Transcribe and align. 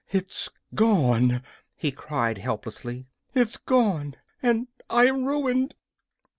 "It's 0.11 0.49
gone," 0.73 1.43
he 1.75 1.91
cried, 1.91 2.39
helplessly. 2.39 3.05
"It's 3.35 3.57
gone, 3.57 4.15
and 4.41 4.65
I 4.89 5.05
am 5.05 5.25
ruined!" 5.25 5.75